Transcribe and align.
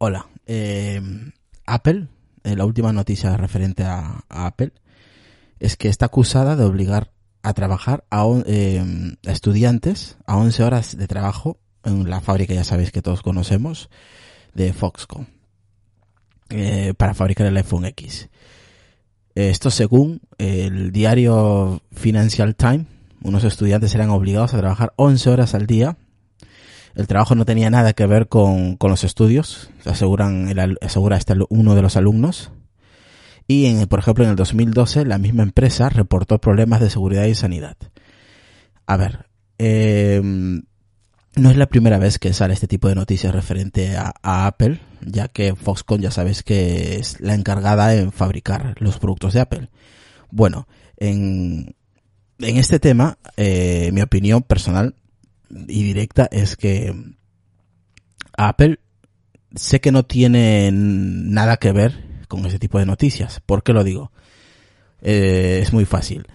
Hola, 0.00 0.28
eh, 0.46 1.02
Apple, 1.66 2.06
eh, 2.44 2.54
la 2.54 2.64
última 2.64 2.92
noticia 2.92 3.36
referente 3.36 3.82
a, 3.82 4.22
Apple, 4.28 4.70
es 5.58 5.76
que 5.76 5.88
está 5.88 6.06
acusada 6.06 6.54
de 6.54 6.62
obligar 6.62 7.10
a 7.42 7.52
trabajar 7.52 8.04
a, 8.08 8.24
eh, 8.46 8.80
a 9.26 9.32
estudiantes 9.32 10.16
a 10.24 10.36
11 10.36 10.62
horas 10.62 10.96
de 10.96 11.08
trabajo 11.08 11.58
en 11.82 12.08
la 12.08 12.20
fábrica, 12.20 12.54
ya 12.54 12.62
sabéis 12.62 12.92
que 12.92 13.02
todos 13.02 13.22
conocemos, 13.22 13.90
de 14.54 14.72
Foxconn, 14.72 15.26
eh, 16.50 16.94
para 16.96 17.14
fabricar 17.14 17.48
el 17.48 17.56
iPhone 17.56 17.86
X. 17.86 18.28
Esto 19.34 19.72
según 19.72 20.20
el 20.38 20.92
diario 20.92 21.82
Financial 21.90 22.54
Times, 22.54 22.86
unos 23.22 23.42
estudiantes 23.42 23.90
serán 23.90 24.10
obligados 24.10 24.54
a 24.54 24.58
trabajar 24.58 24.92
11 24.94 25.30
horas 25.30 25.54
al 25.54 25.66
día 25.66 25.96
el 26.98 27.06
trabajo 27.06 27.36
no 27.36 27.44
tenía 27.44 27.70
nada 27.70 27.92
que 27.92 28.06
ver 28.06 28.26
con, 28.26 28.76
con 28.76 28.90
los 28.90 29.04
estudios, 29.04 29.70
aseguran 29.84 30.52
asegura 30.82 31.16
este 31.16 31.34
uno 31.48 31.76
de 31.76 31.82
los 31.82 31.96
alumnos. 31.96 32.50
Y, 33.46 33.66
en, 33.66 33.86
por 33.86 34.00
ejemplo, 34.00 34.24
en 34.24 34.30
el 34.30 34.36
2012 34.36 35.04
la 35.04 35.16
misma 35.16 35.44
empresa 35.44 35.90
reportó 35.90 36.40
problemas 36.40 36.80
de 36.80 36.90
seguridad 36.90 37.24
y 37.26 37.36
sanidad. 37.36 37.76
A 38.84 38.96
ver, 38.96 39.26
eh, 39.58 40.20
no 40.22 41.50
es 41.50 41.56
la 41.56 41.66
primera 41.66 41.98
vez 41.98 42.18
que 42.18 42.32
sale 42.32 42.54
este 42.54 42.66
tipo 42.66 42.88
de 42.88 42.96
noticias 42.96 43.32
referente 43.32 43.96
a, 43.96 44.12
a 44.20 44.48
Apple, 44.48 44.80
ya 45.00 45.28
que 45.28 45.54
Foxconn 45.54 46.00
ya 46.00 46.10
sabes 46.10 46.42
que 46.42 46.96
es 46.96 47.20
la 47.20 47.34
encargada 47.34 47.94
en 47.94 48.10
fabricar 48.10 48.74
los 48.80 48.98
productos 48.98 49.34
de 49.34 49.40
Apple. 49.40 49.70
Bueno, 50.32 50.66
en, 50.96 51.76
en 52.40 52.56
este 52.56 52.80
tema, 52.80 53.18
eh, 53.36 53.90
mi 53.92 54.00
opinión 54.00 54.42
personal 54.42 54.96
y 55.50 55.82
directa 55.82 56.28
es 56.30 56.56
que 56.56 56.94
Apple 58.36 58.78
sé 59.54 59.80
que 59.80 59.92
no 59.92 60.04
tiene 60.04 60.70
nada 60.72 61.56
que 61.56 61.72
ver 61.72 62.24
con 62.28 62.44
ese 62.46 62.58
tipo 62.58 62.78
de 62.78 62.86
noticias. 62.86 63.40
¿Por 63.44 63.62
qué 63.62 63.72
lo 63.72 63.84
digo? 63.84 64.12
Eh, 65.02 65.60
es 65.62 65.72
muy 65.72 65.84
fácil. 65.84 66.26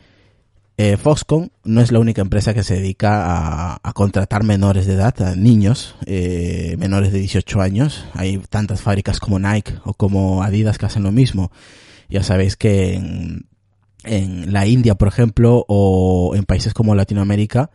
Eh, 0.76 0.98
Foxconn 0.98 1.52
no 1.64 1.82
es 1.82 1.92
la 1.92 2.00
única 2.00 2.22
empresa 2.22 2.56
que 2.56 2.64
se 2.64 2.76
dedica 2.76 3.26
a, 3.26 3.80
a 3.84 3.94
contratar 3.94 4.44
menores 4.44 4.88
de 4.88 4.94
edad, 4.94 5.36
niños 5.36 5.96
eh, 6.08 6.76
menores 6.80 7.14
de 7.14 7.20
18 7.20 7.62
años. 7.62 8.06
Hay 8.14 8.40
tantas 8.50 8.82
fábricas 8.82 9.20
como 9.20 9.38
Nike 9.38 9.76
o 9.86 9.94
como 9.94 10.42
Adidas 10.42 10.80
que 10.80 10.88
hacen 10.88 11.04
lo 11.04 11.12
mismo. 11.12 11.52
Ya 12.10 12.24
sabéis 12.24 12.56
que 12.56 12.96
en 14.04 14.54
la 14.54 14.66
India, 14.66 14.96
por 14.96 15.08
ejemplo, 15.08 15.64
o 15.68 16.34
en 16.36 16.44
países 16.44 16.74
como 16.74 16.96
Latinoamérica, 16.96 17.70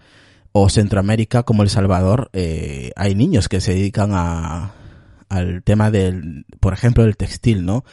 o 0.52 0.68
Centroamérica 0.68 1.42
como 1.42 1.62
El 1.62 1.70
Salvador, 1.70 2.30
eh, 2.32 2.92
hay 2.96 3.14
niños 3.14 3.48
que 3.48 3.60
se 3.60 3.74
dedican 3.74 4.10
a, 4.12 4.72
al 5.28 5.62
tema 5.62 5.90
del, 5.90 6.46
por 6.60 6.72
ejemplo, 6.72 7.04
del 7.04 7.16
textil, 7.16 7.64
¿no? 7.64 7.84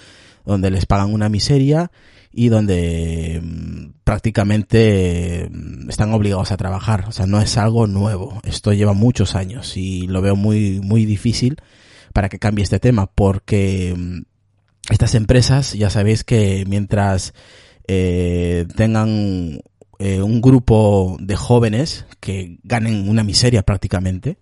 Donde 0.46 0.72
les 0.72 0.86
pagan 0.86 1.14
una 1.14 1.30
miseria 1.30 1.92
y 2.32 2.50
donde 2.50 3.42
mm, 3.42 4.02
prácticamente 4.04 5.50
mm, 5.50 5.90
están 5.90 6.14
obligados 6.14 6.52
a 6.52 6.58
trabajar. 6.58 7.06
O 7.08 7.12
sea, 7.12 7.26
no 7.26 7.42
es 7.42 7.58
algo 7.58 7.88
nuevo. 7.88 8.40
Esto 8.44 8.74
lleva 8.74 8.94
muchos 8.94 9.36
años 9.36 9.78
y 9.78 10.08
lo 10.08 10.22
veo 10.22 10.36
muy, 10.36 10.82
muy 10.82 11.06
difícil 11.06 11.58
para 12.14 12.30
que 12.30 12.40
cambie 12.40 12.64
este 12.64 12.80
tema 12.80 13.08
porque 13.08 13.96
mm, 13.98 14.22
estas 14.92 15.16
empresas, 15.16 15.74
ya 15.74 15.90
sabéis 15.90 16.24
que 16.24 16.66
mientras 16.68 17.34
eh, 17.88 18.66
tengan 18.76 19.62
eh, 20.00 20.22
un 20.22 20.42
grupo 20.42 21.18
de 21.20 21.36
jóvenes 21.36 22.06
que 22.20 22.58
ganen 22.64 23.08
una 23.10 23.24
miseria 23.24 23.64
prácticamente, 23.64 24.38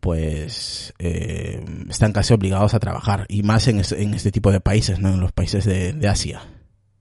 pues 0.00 0.94
eh, 0.98 1.64
están 1.88 2.12
casi 2.12 2.32
obligados 2.34 2.74
a 2.74 2.78
trabajar 2.80 3.26
y 3.28 3.42
más 3.42 3.66
en, 3.68 3.80
es- 3.80 3.92
en 3.92 4.14
este 4.14 4.30
tipo 4.30 4.52
de 4.52 4.60
países, 4.60 5.00
¿no? 5.00 5.08
En 5.08 5.20
los 5.20 5.32
países 5.32 5.64
de, 5.64 6.08
Asia. 6.08 6.42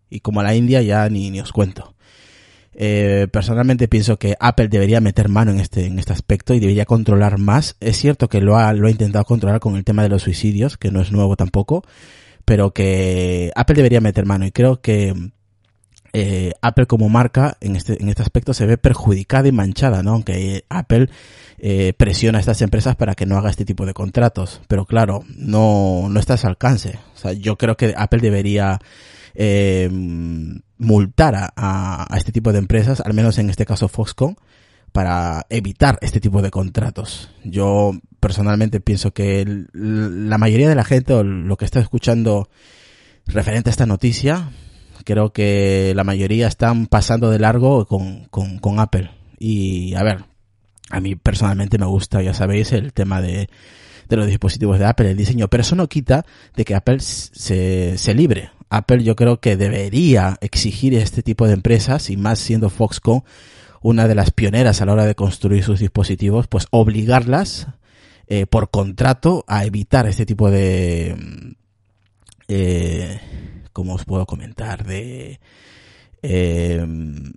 Y 0.10 0.22
como 0.22 0.42
la 0.44 0.56
India 0.56 0.82
ya 0.82 1.08
ni, 1.10 1.30
ni 1.30 1.40
os 1.40 1.52
cuento. 1.52 1.94
Eh, 2.74 3.28
personalmente 3.32 3.88
pienso 3.88 4.18
que 4.18 4.36
Apple 4.40 4.68
debería 4.68 5.00
meter 5.02 5.30
mano 5.30 5.52
en 5.52 5.60
este, 5.60 5.86
en 5.86 5.98
este 6.00 6.14
aspecto 6.14 6.54
y 6.54 6.60
debería 6.60 6.86
controlar 6.86 7.38
más. 7.38 7.76
Es 7.80 7.98
cierto 7.98 8.28
que 8.28 8.42
lo 8.42 8.58
ha, 8.58 8.74
lo 8.74 8.88
ha 8.88 8.92
intentado 8.92 9.24
controlar 9.26 9.60
con 9.60 9.76
el 9.76 9.84
tema 9.84 10.04
de 10.04 10.10
los 10.10 10.24
suicidios, 10.24 10.78
que 10.78 10.92
no 10.92 11.00
es 11.02 11.12
nuevo 11.12 11.36
tampoco, 11.36 11.84
pero 12.44 12.74
que 12.74 13.52
Apple 13.56 13.76
debería 13.76 14.02
meter 14.02 14.26
mano 14.26 14.46
y 14.46 14.52
creo 14.52 14.82
que 14.82 15.14
eh, 16.16 16.54
Apple 16.62 16.86
como 16.86 17.10
marca 17.10 17.58
en 17.60 17.76
este, 17.76 18.02
en 18.02 18.10
este 18.10 18.22
aspecto 18.22 18.54
se 18.54 18.66
ve 18.66 18.78
perjudicada 18.78 19.48
y 19.48 19.52
manchada, 19.52 20.02
¿no? 20.02 20.12
Aunque 20.14 20.56
eh, 20.56 20.66
Apple 20.70 21.10
eh, 21.58 21.94
presiona 21.98 22.38
a 22.38 22.42
estas 22.42 22.62
empresas 22.62 22.96
para 22.96 23.16
que 23.16 23.26
no 23.26 23.38
haga 23.38 23.50
este 23.50 23.66
tipo 23.66 23.86
de 23.86 23.94
contratos. 23.94 24.62
Pero 24.68 24.86
claro, 24.86 25.24
no, 25.36 26.08
no 26.10 26.20
está 26.20 26.36
a 26.36 26.38
su 26.38 26.48
alcance. 26.48 27.00
O 27.14 27.18
sea, 27.18 27.34
yo 27.34 27.58
creo 27.58 27.76
que 27.76 27.94
Apple 27.98 28.22
debería 28.22 28.80
eh, 29.34 29.90
multar 30.78 31.36
a, 31.36 31.54
a, 31.56 32.18
este 32.18 32.32
tipo 32.32 32.54
de 32.54 32.60
empresas, 32.60 33.02
al 33.02 33.14
menos 33.14 33.38
en 33.38 33.50
este 33.50 33.66
caso 33.66 33.88
Foxconn, 33.90 34.38
para 34.92 35.46
evitar 35.50 35.98
este 36.02 36.22
tipo 36.22 36.42
de 36.42 36.52
contratos. 36.52 37.32
Yo 37.44 37.92
personalmente 38.22 38.80
pienso 38.80 39.14
que 39.14 39.66
la 39.74 40.38
mayoría 40.38 40.70
de 40.70 40.76
la 40.76 40.86
gente 40.86 41.14
o 41.14 41.24
lo 41.24 41.58
que 41.58 41.66
está 41.66 41.82
escuchando 41.82 42.50
referente 43.28 43.70
a 43.70 43.72
esta 43.72 43.86
noticia, 43.86 44.52
creo 45.06 45.32
que 45.32 45.94
la 45.96 46.04
mayoría 46.04 46.48
están 46.48 46.88
pasando 46.88 47.30
de 47.32 47.40
largo 47.40 47.86
con, 47.86 48.26
con, 48.26 48.60
con 48.60 48.80
Apple. 48.82 49.12
Y 49.40 49.94
a 49.96 50.04
ver, 50.04 50.26
a 50.90 51.00
mí 51.00 51.16
personalmente 51.16 51.78
me 51.78 51.86
gusta, 51.86 52.22
ya 52.22 52.34
sabéis, 52.34 52.74
el 52.74 52.92
tema 52.92 53.22
de, 53.22 53.50
de 54.10 54.18
los 54.18 54.28
dispositivos 54.28 54.80
de 54.80 54.86
Apple, 54.86 55.12
el 55.12 55.18
diseño, 55.18 55.48
pero 55.48 55.62
eso 55.62 55.76
no 55.76 55.88
quita 55.88 56.26
de 56.56 56.66
que 56.66 56.76
Apple 56.76 57.00
se, 57.00 57.98
se 57.98 58.14
libre. 58.14 58.50
Apple 58.70 59.04
yo 59.04 59.16
creo 59.16 59.40
que 59.40 59.56
debería 59.56 60.38
exigir 60.42 60.94
este 60.96 61.22
tipo 61.24 61.48
de 61.48 61.54
empresas, 61.54 62.10
y 62.10 62.18
más 62.18 62.40
siendo 62.40 62.70
Foxconn 62.70 63.24
una 63.82 64.08
de 64.08 64.16
las 64.16 64.32
pioneras 64.32 64.82
a 64.82 64.86
la 64.86 64.94
hora 64.94 65.06
de 65.06 65.16
construir 65.16 65.64
sus 65.64 65.80
dispositivos, 65.80 66.48
pues 66.48 66.68
obligarlas 66.72 67.68
eh, 68.28 68.48
por 68.48 68.72
contrato 68.72 69.46
a 69.48 69.66
evitar 69.66 70.08
este 70.08 70.26
tipo 70.26 70.50
de... 70.52 71.16
mm, 71.16 71.52
Eh, 72.48 73.20
¿Cómo 73.76 73.96
os 73.96 74.06
puedo 74.06 74.26
comentar? 74.26 74.86
De 74.86 75.42
eh, 76.22 76.88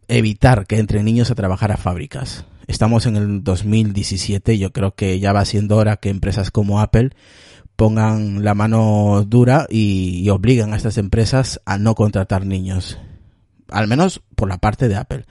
evitar 0.06 0.68
que 0.68 0.78
entren 0.78 1.04
niños 1.04 1.32
a 1.32 1.34
trabajar 1.34 1.72
a 1.72 1.76
fábricas. 1.76 2.44
Estamos 2.68 3.06
en 3.06 3.16
el 3.16 3.42
2017 3.42 4.54
y 4.54 4.58
yo 4.58 4.72
creo 4.72 4.94
que 4.94 5.18
ya 5.18 5.32
va 5.32 5.44
siendo 5.44 5.76
hora 5.76 5.96
que 5.96 6.10
empresas 6.10 6.52
como 6.52 6.80
Apple 6.80 7.10
pongan 7.74 8.44
la 8.44 8.54
mano 8.54 9.24
dura 9.26 9.66
y, 9.68 10.20
y 10.22 10.30
obliguen 10.30 10.72
a 10.72 10.76
estas 10.76 10.96
empresas 10.96 11.60
a 11.64 11.76
no 11.76 11.96
contratar 11.96 12.46
niños. 12.46 13.00
Al 13.68 13.88
menos 13.88 14.22
por 14.36 14.48
la 14.48 14.58
parte 14.58 14.86
de 14.86 14.94
Apple. 14.94 15.24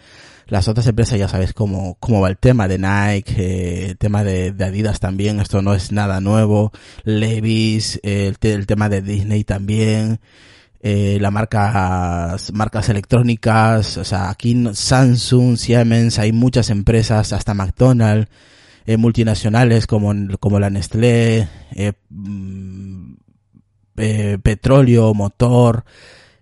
Las 0.48 0.68
otras 0.68 0.88
empresas 0.88 1.18
ya 1.18 1.30
sabéis 1.30 1.54
cómo, 1.54 1.96
cómo 2.02 2.20
va 2.20 2.28
el 2.28 2.38
tema 2.38 2.68
de 2.68 2.80
Nike, 2.80 3.34
eh, 3.38 3.86
el 3.92 3.98
tema 3.98 4.26
de, 4.26 4.54
Adidas 4.60 5.00
también, 5.00 5.40
esto 5.40 5.62
no 5.62 5.74
es 5.74 5.94
nada 5.94 6.20
nuevo. 6.20 6.74
Levi's, 7.06 7.98
eh, 8.04 8.34
el 8.42 8.68
tema 8.68 8.90
de 8.90 9.02
Disney 9.02 9.46
también 9.46 10.20
eh, 10.82 11.18
las 11.20 11.32
marcas, 11.32 12.54
marcas 12.54 12.90
electrónicas, 12.90 13.98
o 13.98 14.04
sea, 14.04 14.30
aquí 14.30 14.56
Samsung, 14.74 15.58
Siemens, 15.58 16.20
hay 16.20 16.32
muchas 16.32 16.70
empresas, 16.70 17.34
hasta 17.34 17.54
McDonald's, 17.54 18.30
eh, 18.86 18.98
multinacionales 18.98 19.88
como, 19.88 20.14
como 20.40 20.60
la 20.60 20.70
Nestlé, 20.70 21.48
eh, 21.76 21.94
mm, 22.10 23.14
eh, 23.98 24.38
petróleo, 24.42 25.14
motor, 25.16 25.84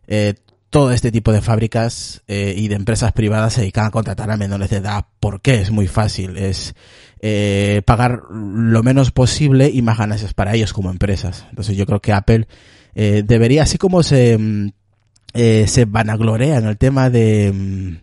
eh, 0.08 0.36
todo 0.70 0.92
este 0.92 1.10
tipo 1.10 1.32
de 1.32 1.42
fábricas 1.42 2.22
eh, 2.28 2.54
y 2.58 2.68
de 2.68 2.76
empresas 2.76 3.14
privadas 3.14 3.54
se 3.54 3.62
dedican 3.62 3.86
a 3.86 3.92
contratar 3.92 4.30
a 4.30 4.36
menores 4.36 4.70
de 4.70 4.78
edad. 4.78 5.06
¿Por 5.22 5.42
qué? 5.42 5.62
Es 5.62 5.72
muy 5.72 5.88
fácil. 5.88 6.38
Es 6.38 6.76
pagar 7.86 8.22
lo 8.30 8.84
menos 8.84 9.10
posible 9.10 9.72
y 9.74 9.82
más 9.82 9.98
ganancias 9.98 10.36
para 10.36 10.54
ellos 10.54 10.74
como 10.74 10.92
empresas. 10.92 11.48
Entonces 11.50 11.76
yo 11.76 11.88
creo 11.88 12.00
que 12.00 12.14
Apple 12.14 12.48
eh, 12.96 13.24
debería, 13.26 13.64
así 13.64 13.78
como 13.78 14.04
se, 14.04 14.38
mm, 14.38 14.72
eh, 15.34 15.68
se 15.68 15.86
vanaglorea 15.86 16.58
en 16.58 16.66
el 16.66 16.78
tema 16.78 17.10
de, 17.10 17.52
mm, 17.54 17.98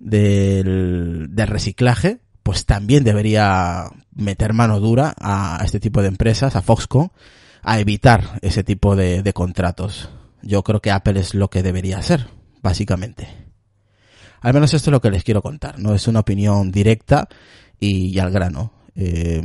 del, 0.00 1.28
del 1.30 1.46
reciclaje, 1.46 2.18
pues 2.42 2.66
también 2.66 3.04
debería 3.04 3.86
meter 4.14 4.52
mano 4.52 4.80
dura 4.80 5.14
a 5.18 5.62
este 5.64 5.80
tipo 5.80 6.02
de 6.02 6.08
empresas, 6.08 6.56
a 6.56 6.62
Foxconn, 6.62 7.10
a 7.62 7.78
evitar 7.80 8.38
ese 8.42 8.64
tipo 8.64 8.96
de, 8.96 9.22
de 9.22 9.32
contratos. 9.32 10.10
Yo 10.42 10.62
creo 10.62 10.80
que 10.80 10.90
Apple 10.90 11.18
es 11.20 11.34
lo 11.34 11.48
que 11.48 11.62
debería 11.62 11.98
hacer, 11.98 12.26
básicamente. 12.60 13.28
Al 14.40 14.52
menos 14.52 14.74
esto 14.74 14.90
es 14.90 14.92
lo 14.92 15.00
que 15.00 15.10
les 15.10 15.24
quiero 15.24 15.40
contar, 15.40 15.78
¿no? 15.78 15.94
Es 15.94 16.06
una 16.06 16.20
opinión 16.20 16.70
directa 16.70 17.28
y, 17.80 18.18
al 18.18 18.30
grano. 18.30 18.72
Eh, 18.94 19.42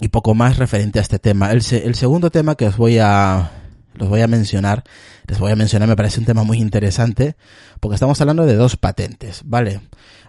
y 0.00 0.08
poco 0.08 0.34
más 0.34 0.58
referente 0.58 0.98
a 0.98 1.02
este 1.02 1.18
tema. 1.18 1.50
El, 1.52 1.62
el 1.70 1.94
segundo 1.94 2.30
tema 2.30 2.54
que 2.54 2.66
os 2.66 2.76
voy 2.76 2.98
a, 2.98 3.50
los 3.98 4.08
voy 4.08 4.22
a 4.22 4.26
mencionar, 4.26 4.84
les 5.26 5.38
voy 5.38 5.52
a 5.52 5.56
mencionar, 5.56 5.88
me 5.88 5.96
parece 5.96 6.20
un 6.20 6.26
tema 6.26 6.44
muy 6.44 6.58
interesante, 6.58 7.36
porque 7.80 7.94
estamos 7.94 8.20
hablando 8.20 8.46
de 8.46 8.54
dos 8.54 8.76
patentes, 8.76 9.42
¿vale? 9.44 9.80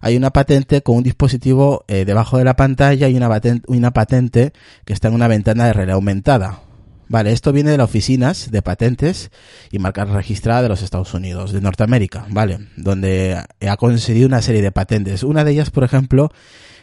Hay 0.01 0.17
una 0.17 0.31
patente 0.31 0.81
con 0.81 0.97
un 0.97 1.03
dispositivo 1.03 1.85
eh, 1.87 2.05
debajo 2.05 2.37
de 2.37 2.43
la 2.43 2.55
pantalla 2.55 3.07
y 3.07 3.15
una 3.15 3.29
patente, 3.29 3.65
una 3.67 3.91
patente 3.91 4.53
que 4.85 4.93
está 4.93 5.07
en 5.07 5.13
una 5.13 5.27
ventana 5.27 5.65
de 5.65 5.73
realidad 5.73 5.95
aumentada. 5.95 6.61
Vale, 7.09 7.31
esto 7.31 7.51
viene 7.51 7.71
de 7.71 7.77
las 7.77 7.85
oficinas 7.85 8.51
de 8.51 8.61
patentes 8.61 9.31
y 9.71 9.79
marcas 9.79 10.09
registradas 10.09 10.61
de 10.61 10.69
los 10.69 10.83
Estados 10.83 11.11
Unidos, 11.15 11.51
de 11.51 11.59
Norteamérica, 11.59 12.27
¿vale? 12.29 12.67
Donde 12.77 13.41
ha 13.67 13.77
concedido 13.77 14.27
una 14.27 14.43
serie 14.43 14.61
de 14.61 14.71
patentes. 14.71 15.23
Una 15.23 15.43
de 15.43 15.51
ellas, 15.51 15.71
por 15.71 15.83
ejemplo, 15.83 16.31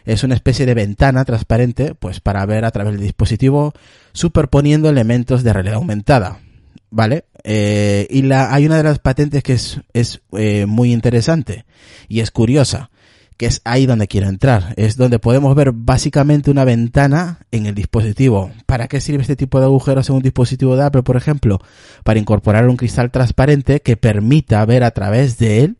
es 0.04 0.24
una 0.24 0.34
especie 0.34 0.66
de 0.66 0.74
ventana 0.74 1.24
transparente, 1.24 1.94
pues 1.94 2.20
para 2.20 2.44
ver 2.44 2.64
a 2.64 2.72
través 2.72 2.94
del 2.94 3.02
dispositivo 3.02 3.72
superponiendo 4.12 4.88
elementos 4.88 5.44
de 5.44 5.52
realidad 5.52 5.76
aumentada. 5.76 6.40
¿Vale? 6.90 7.24
Eh, 7.44 8.06
y 8.10 8.22
la, 8.22 8.52
hay 8.52 8.66
una 8.66 8.76
de 8.76 8.82
las 8.82 8.98
patentes 8.98 9.42
que 9.42 9.52
es, 9.52 9.80
es 9.92 10.20
eh, 10.32 10.66
muy 10.66 10.92
interesante 10.92 11.64
y 12.08 12.20
es 12.20 12.30
curiosa 12.30 12.90
que 13.36 13.46
es 13.46 13.60
ahí 13.64 13.86
donde 13.86 14.08
quiero 14.08 14.28
entrar. 14.28 14.74
Es 14.76 14.96
donde 14.96 15.18
podemos 15.18 15.54
ver 15.54 15.72
básicamente 15.72 16.50
una 16.50 16.64
ventana 16.64 17.40
en 17.50 17.66
el 17.66 17.74
dispositivo. 17.74 18.50
¿Para 18.64 18.88
qué 18.88 19.00
sirve 19.00 19.22
este 19.22 19.36
tipo 19.36 19.58
de 19.58 19.66
agujeros 19.66 20.08
en 20.08 20.16
un 20.16 20.22
dispositivo 20.22 20.76
de 20.76 20.84
Apple, 20.84 21.02
por 21.02 21.16
ejemplo? 21.16 21.60
Para 22.02 22.18
incorporar 22.18 22.68
un 22.68 22.76
cristal 22.76 23.10
transparente 23.10 23.80
que 23.80 23.96
permita 23.96 24.64
ver 24.64 24.84
a 24.84 24.90
través 24.90 25.38
de 25.38 25.64
él 25.64 25.76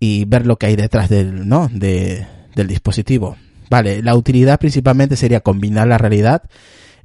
y 0.00 0.24
ver 0.24 0.46
lo 0.46 0.56
que 0.56 0.66
hay 0.66 0.76
detrás 0.76 1.08
del, 1.08 1.46
¿no? 1.48 1.68
De, 1.72 2.26
del 2.54 2.66
dispositivo. 2.66 3.36
Vale, 3.68 4.02
la 4.02 4.14
utilidad 4.14 4.58
principalmente 4.58 5.16
sería 5.16 5.40
combinar 5.40 5.88
la 5.88 5.98
realidad 5.98 6.44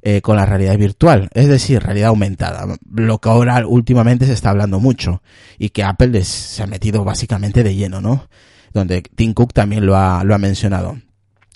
eh, 0.02 0.20
con 0.20 0.36
la 0.36 0.46
realidad 0.46 0.76
virtual, 0.76 1.28
es 1.32 1.48
decir, 1.48 1.82
realidad 1.82 2.08
aumentada, 2.08 2.66
lo 2.90 3.18
que 3.18 3.28
ahora 3.28 3.66
últimamente 3.66 4.26
se 4.26 4.32
está 4.32 4.50
hablando 4.50 4.80
mucho 4.80 5.22
y 5.58 5.70
que 5.70 5.84
Apple 5.84 6.24
se 6.24 6.62
ha 6.62 6.66
metido 6.66 7.04
básicamente 7.04 7.62
de 7.62 7.74
lleno, 7.74 8.00
¿no? 8.00 8.28
donde 8.72 9.02
Tim 9.02 9.34
Cook 9.34 9.52
también 9.52 9.86
lo 9.86 9.96
ha, 9.96 10.24
lo 10.24 10.34
ha 10.34 10.38
mencionado. 10.38 10.98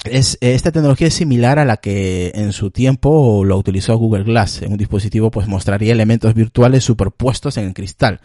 Es, 0.04 0.38
esta 0.40 0.70
tecnología 0.70 1.08
es 1.08 1.14
similar 1.14 1.58
a 1.58 1.64
la 1.64 1.78
que 1.78 2.31
en 2.34 2.52
su 2.52 2.70
tiempo 2.70 3.44
lo 3.44 3.56
utilizó 3.56 3.96
Google 3.96 4.25
Glass. 4.25 4.62
En 4.62 4.72
un 4.72 4.78
dispositivo 4.78 5.31
pues 5.31 5.48
mostraría 5.48 5.93
elementos 5.93 6.34
virtuales 6.34 6.84
superpuestos 6.84 7.56
en 7.56 7.64
el 7.64 7.75
cristal, 7.75 8.20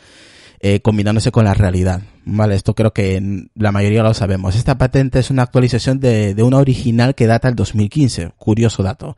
eh, 0.59 0.81
combinándose 0.81 1.31
con 1.31 1.45
la 1.45 1.53
realidad. 1.53 2.01
Vale, 2.25 2.55
esto 2.55 2.75
creo 2.75 2.93
que 2.93 3.47
la 3.55 3.71
mayoría 3.71 4.03
lo 4.03 4.13
sabemos. 4.13 4.55
Esta 4.55 4.77
patente 4.77 5.19
es 5.19 5.31
una 5.31 5.43
actualización 5.43 5.99
de, 5.99 6.35
de 6.35 6.43
una 6.43 6.57
original 6.57 7.15
que 7.15 7.25
data 7.25 7.47
del 7.47 7.55
2015. 7.55 8.31
Curioso 8.37 8.83
dato. 8.83 9.15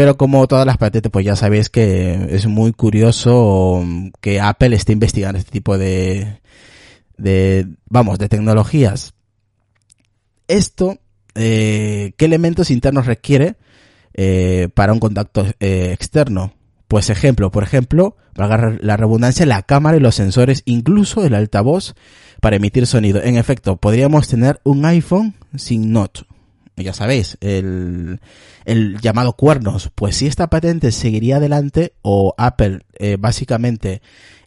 Pero 0.00 0.16
como 0.16 0.48
todas 0.48 0.64
las 0.64 0.78
patentes, 0.78 1.12
pues 1.12 1.26
ya 1.26 1.36
sabéis 1.36 1.68
que 1.68 2.28
es 2.30 2.46
muy 2.46 2.72
curioso 2.72 3.84
que 4.22 4.40
Apple 4.40 4.74
esté 4.74 4.94
investigando 4.94 5.38
este 5.38 5.50
tipo 5.50 5.76
de, 5.76 6.40
de, 7.18 7.66
vamos, 7.84 8.18
de 8.18 8.30
tecnologías. 8.30 9.12
Esto, 10.48 10.96
eh, 11.34 12.14
¿qué 12.16 12.24
elementos 12.24 12.70
internos 12.70 13.04
requiere 13.04 13.56
eh, 14.14 14.70
para 14.72 14.94
un 14.94 15.00
contacto 15.00 15.44
eh, 15.60 15.90
externo? 15.92 16.54
Pues 16.88 17.10
ejemplo, 17.10 17.50
por 17.50 17.62
ejemplo, 17.62 18.16
valga 18.34 18.78
la 18.80 18.96
redundancia, 18.96 19.44
la 19.44 19.64
cámara 19.64 19.98
y 19.98 20.00
los 20.00 20.14
sensores, 20.14 20.62
incluso 20.64 21.26
el 21.26 21.34
altavoz 21.34 21.94
para 22.40 22.56
emitir 22.56 22.86
sonido. 22.86 23.22
En 23.22 23.36
efecto, 23.36 23.76
podríamos 23.76 24.28
tener 24.28 24.62
un 24.64 24.86
iPhone 24.86 25.34
sin 25.56 25.92
Note. 25.92 26.22
Ya 26.76 26.94
sabéis, 26.94 27.36
el, 27.40 28.20
el 28.64 28.98
llamado 29.00 29.34
cuernos. 29.34 29.90
Pues 29.94 30.16
si 30.16 30.26
esta 30.26 30.48
patente 30.48 30.92
seguiría 30.92 31.36
adelante 31.36 31.92
o 32.02 32.34
Apple 32.38 32.80
eh, 32.98 33.16
básicamente 33.18 34.00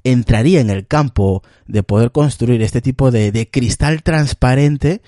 entraría 0.03 0.59
en 0.59 0.69
el 0.69 0.87
campo 0.87 1.43
de 1.67 1.83
poder 1.83 2.11
construir 2.11 2.61
este 2.61 2.81
tipo 2.81 3.11
de, 3.11 3.31
de 3.31 3.49
cristal 3.49 4.03
transparente, 4.03 5.01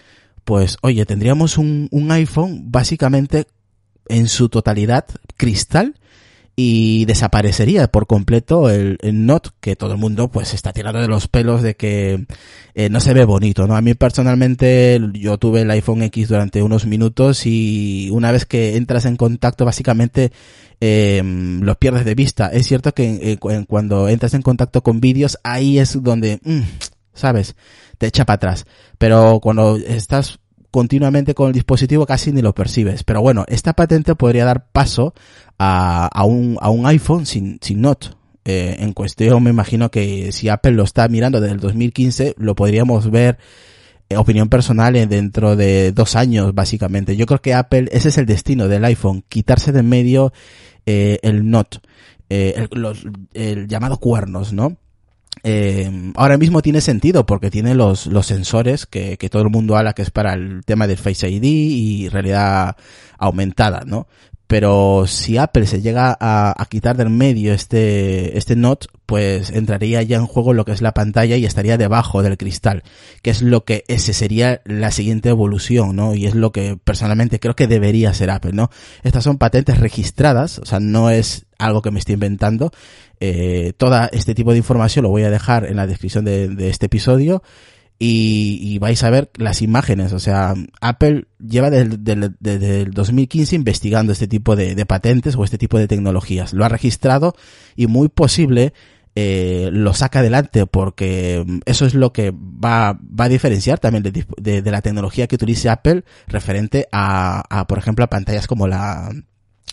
pues 0.43 0.77
oye, 0.81 1.05
tendríamos 1.05 1.57
un, 1.57 1.87
un 1.91 2.11
iPhone 2.11 2.71
básicamente 2.71 3.47
en 4.07 4.27
su 4.27 4.49
totalidad 4.49 5.05
cristal 5.35 5.95
y 6.55 7.05
desaparecería 7.05 7.87
por 7.87 8.07
completo 8.07 8.69
el, 8.69 8.97
el 9.01 9.25
Note 9.25 9.49
que 9.59 9.75
todo 9.75 9.91
el 9.91 9.97
mundo 9.97 10.29
pues 10.29 10.53
está 10.53 10.71
tirando 10.71 11.01
de 11.01 11.07
los 11.07 11.27
pelos 11.27 11.61
de 11.61 11.75
que 11.75 12.25
eh, 12.73 12.89
no 12.89 13.01
se 13.01 13.13
ve 13.13 13.25
bonito, 13.25 13.67
¿no? 13.67 13.75
A 13.75 13.81
mí 13.81 13.93
personalmente 13.93 14.99
yo 15.13 15.37
tuve 15.37 15.61
el 15.61 15.71
iPhone 15.71 16.03
X 16.03 16.29
durante 16.29 16.63
unos 16.63 16.85
minutos 16.85 17.45
y 17.45 18.09
una 18.11 18.31
vez 18.31 18.45
que 18.45 18.77
entras 18.77 19.05
en 19.05 19.17
contacto 19.17 19.65
básicamente 19.65 20.31
eh, 20.79 21.21
los 21.61 21.77
pierdes 21.77 22.05
de 22.05 22.15
vista. 22.15 22.47
Es 22.47 22.67
cierto 22.67 22.93
que 22.93 23.19
eh, 23.21 23.65
cuando 23.67 24.07
entras 24.07 24.33
en 24.33 24.41
contacto 24.41 24.81
con 24.81 25.01
vídeos 25.01 25.37
ahí 25.43 25.77
es 25.77 26.01
donde, 26.01 26.39
mm, 26.43 26.61
¿sabes? 27.13 27.55
Te 27.97 28.07
echa 28.07 28.25
para 28.25 28.35
atrás. 28.35 28.65
Pero 28.97 29.39
cuando 29.41 29.75
estás 29.75 30.39
continuamente 30.75 31.35
con 31.35 31.47
el 31.47 31.53
dispositivo 31.53 32.05
casi 32.05 32.33
ni 32.33 32.41
lo 32.41 32.53
percibes. 32.53 33.05
Pero 33.05 33.21
bueno, 33.21 33.45
esta 33.47 33.71
patente 33.71 34.13
podría 34.13 34.43
dar 34.43 34.67
paso 34.73 35.13
a, 35.57 36.07
a, 36.07 36.25
un, 36.25 36.57
a 36.59 36.69
un 36.69 36.85
iPhone 36.85 37.25
sin, 37.25 37.59
sin 37.61 37.79
Note. 37.79 38.09
Eh, 38.43 38.75
en 38.79 38.91
cuestión 38.91 39.41
me 39.41 39.51
imagino 39.51 39.89
que 39.89 40.33
si 40.33 40.49
Apple 40.49 40.73
lo 40.73 40.83
está 40.83 41.07
mirando 41.07 41.39
desde 41.39 41.53
el 41.53 41.61
2015 41.61 42.35
lo 42.37 42.55
podríamos 42.55 43.09
ver 43.09 43.37
en 44.09 44.17
opinión 44.17 44.49
personal 44.49 44.97
en 44.97 45.07
dentro 45.07 45.55
de 45.55 45.93
dos 45.93 46.17
años 46.17 46.53
básicamente. 46.53 47.15
Yo 47.15 47.25
creo 47.25 47.41
que 47.41 47.53
Apple 47.53 47.87
ese 47.93 48.09
es 48.09 48.17
el 48.17 48.25
destino 48.25 48.67
del 48.67 48.83
iPhone, 48.83 49.23
quitarse 49.29 49.71
de 49.71 49.79
en 49.79 49.87
medio 49.87 50.33
eh, 50.85 51.19
el 51.23 51.49
Note, 51.49 51.77
eh, 52.29 52.53
el, 52.57 52.81
los, 52.81 53.05
el 53.33 53.69
llamado 53.69 53.97
cuernos, 53.97 54.51
¿no? 54.51 54.75
Eh, 55.43 56.11
ahora 56.15 56.37
mismo 56.37 56.61
tiene 56.61 56.81
sentido 56.81 57.25
porque 57.25 57.51
tiene 57.51 57.75
los, 57.75 58.07
los 58.07 58.25
sensores 58.25 58.85
que, 58.85 59.17
que 59.17 59.29
todo 59.29 59.41
el 59.43 59.49
mundo 59.49 59.77
habla 59.77 59.93
que 59.93 60.01
es 60.01 60.11
para 60.11 60.33
el 60.33 60.63
tema 60.65 60.87
del 60.87 60.97
Face 60.97 61.29
ID 61.29 61.43
y 61.43 62.09
realidad 62.09 62.75
aumentada, 63.17 63.83
¿no? 63.85 64.07
Pero 64.47 65.05
si 65.07 65.37
Apple 65.37 65.65
se 65.65 65.81
llega 65.81 66.15
a, 66.19 66.65
quitar 66.69 66.97
del 66.97 67.09
medio 67.09 67.53
este, 67.53 68.37
este 68.37 68.55
Note, 68.55 68.87
pues 69.05 69.49
entraría 69.49 70.03
ya 70.03 70.17
en 70.17 70.27
juego 70.27 70.53
lo 70.53 70.65
que 70.65 70.71
es 70.71 70.81
la 70.81 70.93
pantalla 70.93 71.35
y 71.35 71.45
estaría 71.45 71.77
debajo 71.77 72.21
del 72.21 72.37
cristal, 72.37 72.83
que 73.23 73.31
es 73.31 73.41
lo 73.41 73.65
que 73.65 73.83
ese 73.87 74.13
sería 74.13 74.61
la 74.65 74.91
siguiente 74.91 75.29
evolución, 75.29 75.95
¿no? 75.95 76.13
Y 76.13 76.27
es 76.27 76.35
lo 76.35 76.51
que 76.51 76.77
personalmente 76.83 77.39
creo 77.39 77.55
que 77.55 77.67
debería 77.67 78.13
ser 78.13 78.29
Apple, 78.29 78.53
¿no? 78.53 78.69
Estas 79.03 79.23
son 79.23 79.37
patentes 79.37 79.79
registradas, 79.79 80.59
o 80.59 80.65
sea, 80.65 80.79
no 80.79 81.09
es 81.09 81.45
algo 81.57 81.81
que 81.81 81.91
me 81.91 81.99
estoy 81.99 82.13
inventando. 82.13 82.71
Eh, 83.19 83.73
toda 83.77 84.09
este 84.11 84.35
tipo 84.35 84.51
de 84.51 84.57
información 84.57 85.03
lo 85.03 85.09
voy 85.09 85.23
a 85.23 85.31
dejar 85.31 85.65
en 85.65 85.77
la 85.77 85.87
descripción 85.87 86.25
de, 86.25 86.49
de 86.49 86.69
este 86.69 86.87
episodio 86.87 87.41
y, 87.97 88.59
y, 88.61 88.77
vais 88.79 89.01
a 89.03 89.09
ver 89.09 89.29
las 89.37 89.61
imágenes. 89.61 90.11
O 90.13 90.19
sea, 90.19 90.53
Apple 90.81 91.25
lleva 91.39 91.69
desde, 91.69 92.81
el 92.81 92.91
2015 92.91 93.55
investigando 93.55 94.11
este 94.11 94.27
tipo 94.27 94.55
de, 94.55 94.85
patentes 94.85 95.35
o 95.35 95.43
este 95.43 95.57
tipo 95.57 95.77
de 95.77 95.87
tecnologías. 95.87 96.53
Lo 96.53 96.65
ha 96.65 96.69
registrado 96.69 97.35
y 97.75 97.87
muy 97.87 98.09
posible 98.09 98.73
eh, 99.17 99.69
lo 99.71 99.93
saca 99.93 100.19
adelante 100.19 100.67
porque 100.67 101.45
eso 101.65 101.85
es 101.85 101.93
lo 101.93 102.11
que 102.11 102.33
va, 102.33 102.99
a 103.17 103.29
diferenciar 103.29 103.79
también 103.79 104.03
de, 104.03 104.25
de, 104.37 104.61
de 104.61 104.71
la 104.71 104.81
tecnología 104.81 105.27
que 105.27 105.35
utilice 105.35 105.69
Apple 105.69 106.03
referente 106.27 106.89
a, 106.91 107.43
a, 107.49 107.65
por 107.65 107.77
ejemplo, 107.77 108.03
a 108.03 108.09
pantallas 108.09 108.45
como 108.45 108.67
la, 108.67 109.09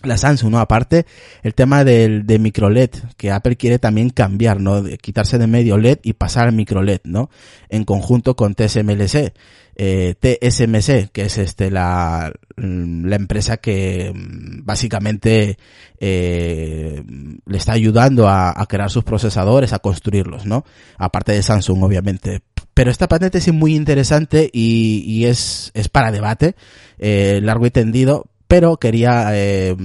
la 0.03 0.17
Samsung, 0.17 0.51
¿no? 0.51 0.59
Aparte, 0.59 1.05
el 1.41 1.53
tema 1.53 1.83
del, 1.83 2.25
de 2.25 2.39
micro 2.39 2.69
LED, 2.69 2.91
que 3.17 3.31
Apple 3.31 3.55
quiere 3.55 3.79
también 3.79 4.09
cambiar, 4.09 4.59
¿no? 4.59 4.83
Quitarse 5.01 5.37
de 5.37 5.47
medio 5.47 5.77
LED 5.77 5.99
y 6.03 6.13
pasar 6.13 6.47
al 6.47 6.53
micro 6.53 6.83
LED, 6.83 7.01
¿no? 7.05 7.29
En 7.69 7.85
conjunto 7.85 8.35
con 8.35 8.55
TSMLC, 8.55 9.33
eh, 9.75 10.15
TSMC, 10.19 11.09
que 11.11 11.23
es 11.23 11.37
este, 11.37 11.71
la, 11.71 12.31
mm, 12.57 13.05
la 13.05 13.15
empresa 13.15 13.57
que 13.57 14.11
mm, 14.13 14.65
básicamente, 14.65 15.57
eh, 15.99 17.03
le 17.45 17.57
está 17.57 17.73
ayudando 17.73 18.27
a, 18.27 18.53
a 18.55 18.65
crear 18.67 18.91
sus 18.91 19.03
procesadores, 19.03 19.73
a 19.73 19.79
construirlos, 19.79 20.45
¿no? 20.45 20.65
Aparte 20.97 21.31
de 21.31 21.41
Samsung, 21.41 21.83
obviamente. 21.83 22.41
Pero 22.73 22.89
esta 22.89 23.07
patente 23.07 23.37
es 23.37 23.53
muy 23.53 23.75
interesante 23.75 24.49
y, 24.51 25.03
y 25.05 25.25
es, 25.25 25.71
es 25.75 25.89
para 25.89 26.11
debate, 26.11 26.55
eh, 26.97 27.39
largo 27.43 27.67
y 27.67 27.71
tendido, 27.71 28.25
pero 28.53 28.77
quería 28.77 29.29
eh, 29.31 29.75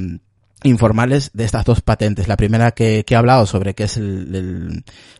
informarles 0.62 1.30
de 1.32 1.44
estas 1.44 1.64
dos 1.64 1.80
patentes. 1.80 2.28
La 2.28 2.36
primera 2.36 2.72
que, 2.72 3.02
he 3.08 3.16
hablado 3.16 3.46
sobre 3.46 3.72
que 3.74 3.84
es 3.84 3.98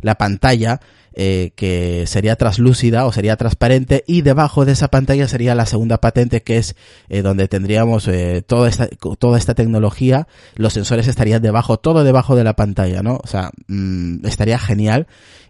la 0.03 0.17
pantalla 0.17 0.81
eh, 1.15 1.53
que 1.57 2.05
sería 2.07 2.37
traslúcida 2.37 3.07
o 3.07 3.13
sería 3.13 3.39
transparente 3.39 4.05
y 4.07 4.21
debajo 4.21 4.67
de 4.67 4.73
esa 4.73 4.89
pantalla 4.89 5.27
sería 5.29 5.55
la 5.55 5.65
segunda 5.65 5.99
patente 5.99 6.43
que 6.43 6.59
es 6.59 6.77
eh, 7.09 7.23
donde 7.23 7.49
tendríamos 7.49 8.07
eh, 8.07 8.45
toda 8.47 8.69
esta 8.69 8.87
toda 9.19 9.39
esta 9.39 9.55
tecnología. 9.55 10.29
Los 10.55 10.75
sensores 10.75 11.09
estarían 11.09 11.41
debajo 11.41 11.79
todo 11.79 12.05
debajo 12.05 12.37
de 12.37 12.45
la 12.45 12.55
pantalla 12.55 13.03
no 13.03 13.19
o 13.25 13.27
sea 13.27 13.51
mm, 13.67 14.27
estaría 14.27 14.59
genial 14.59 15.07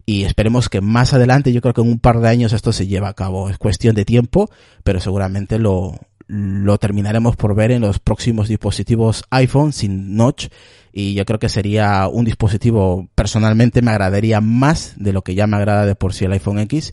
y 0.06 0.22
esperemos 0.22 0.68
que 0.68 0.80
más 0.80 1.14
adelante 1.14 1.52
yo 1.52 1.60
creo 1.60 1.74
que 1.74 1.80
en 1.80 1.88
un 1.88 1.98
par 1.98 2.20
de 2.20 2.28
años 2.28 2.52
esto 2.52 2.72
se 2.72 2.86
lleva 2.86 3.08
a 3.08 3.14
cabo. 3.14 3.50
Es 3.50 3.58
cuestión 3.58 3.96
de 3.96 4.04
tiempo 4.04 4.48
pero 4.84 5.00
seguramente 5.00 5.58
lo 5.58 5.98
lo 6.28 6.78
terminaremos 6.78 7.36
por 7.36 7.54
ver 7.54 7.72
en 7.72 7.80
los 7.80 7.98
próximos 7.98 8.48
dispositivos 8.48 9.24
iPhone 9.30 9.72
sin 9.72 10.14
notch 10.14 10.48
y 10.92 11.14
yo 11.14 11.24
creo 11.24 11.38
que 11.38 11.48
sería 11.48 12.06
un 12.06 12.24
dispositivo 12.24 13.08
personalmente 13.14 13.82
me 13.82 13.90
agradaría 13.90 14.40
más 14.40 14.94
de 14.96 15.12
lo 15.12 15.22
que 15.22 15.34
ya 15.34 15.46
me 15.46 15.56
agrada 15.56 15.86
de 15.86 15.94
por 15.94 16.12
sí 16.12 16.26
el 16.26 16.32
iPhone 16.32 16.58
X. 16.60 16.92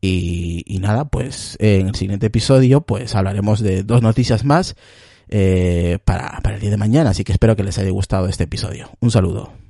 Y, 0.00 0.64
y 0.66 0.80
nada 0.80 1.04
pues 1.04 1.56
en 1.60 1.86
el 1.86 1.94
siguiente 1.94 2.26
episodio 2.26 2.80
pues 2.80 3.14
hablaremos 3.14 3.60
de 3.60 3.84
dos 3.84 4.02
noticias 4.02 4.44
más 4.44 4.74
eh, 5.28 6.00
para, 6.04 6.40
para 6.42 6.56
el 6.56 6.60
día 6.60 6.70
de 6.70 6.76
mañana. 6.76 7.10
Así 7.10 7.22
que 7.22 7.32
espero 7.32 7.54
que 7.54 7.62
les 7.62 7.78
haya 7.78 7.90
gustado 7.90 8.26
este 8.26 8.44
episodio. 8.44 8.90
Un 9.00 9.12
saludo 9.12 9.61